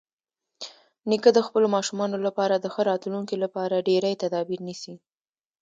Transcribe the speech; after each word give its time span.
نیکه 1.09 1.29
د 1.33 1.39
خپلو 1.47 1.67
ماشومانو 1.75 2.17
لپاره 2.27 2.55
د 2.57 2.65
ښه 2.73 2.81
راتلونکي 2.91 3.35
لپاره 3.43 3.85
ډېری 3.89 4.13
تدابیر 4.23 4.59
نیسي. 4.67 4.95